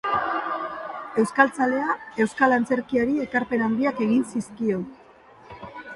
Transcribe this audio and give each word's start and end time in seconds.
Euskaltzalea, 1.23 1.97
euskal 2.25 2.57
antzerkiari 2.57 3.21
ekarpen 3.27 3.67
handiak 3.67 4.03
egin 4.07 4.25
zizkion. 4.33 4.85